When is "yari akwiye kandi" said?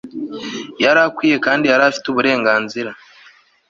0.83-1.65